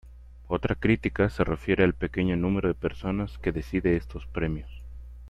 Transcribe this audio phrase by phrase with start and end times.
[0.47, 4.81] Otra crítica se refiere al pequeño número de personas que decide estos premios.